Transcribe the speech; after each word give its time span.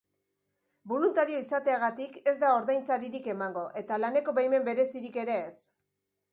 Boluntario 0.93 1.41
izateagatik 1.43 2.17
ez 2.33 2.33
da 2.45 2.55
ordainsaririk 2.61 3.31
emango 3.37 3.69
eta 3.85 4.03
laneko 4.07 4.37
baimen 4.41 4.69
berezirik 4.73 5.23
ere 5.29 5.41
ez. 5.47 5.57